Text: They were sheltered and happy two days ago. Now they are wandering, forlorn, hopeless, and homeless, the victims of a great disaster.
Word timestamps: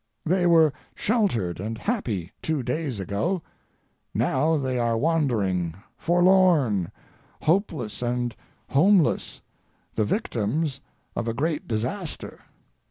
They 0.25 0.47
were 0.47 0.73
sheltered 0.95 1.59
and 1.59 1.77
happy 1.77 2.31
two 2.41 2.63
days 2.63 2.99
ago. 2.99 3.43
Now 4.15 4.57
they 4.57 4.79
are 4.79 4.97
wandering, 4.97 5.75
forlorn, 5.95 6.91
hopeless, 7.43 8.01
and 8.01 8.35
homeless, 8.69 9.41
the 9.93 10.03
victims 10.05 10.81
of 11.15 11.27
a 11.27 11.35
great 11.35 11.67
disaster. 11.67 12.39